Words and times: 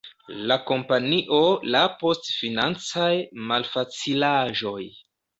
La 0.51 0.55
kompanio 0.67 1.41
la 1.75 1.81
post 1.99 2.31
financaj 2.37 3.11
malfacilaĵoj. 3.51 4.79